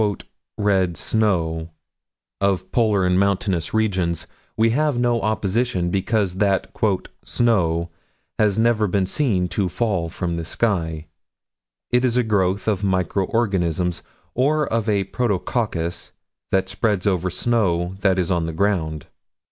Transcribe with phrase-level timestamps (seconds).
[0.01, 0.17] As to
[0.57, 1.69] the "red snow"
[2.41, 4.25] of polar and mountainous regions,
[4.57, 6.71] we have no opposition, because that
[7.23, 7.91] "snow"
[8.39, 11.05] has never been seen to fall from the sky:
[11.91, 14.01] it is a growth of micro organisms,
[14.33, 16.13] or of a "protococcus,"
[16.49, 19.05] that spreads over snow that is on the ground.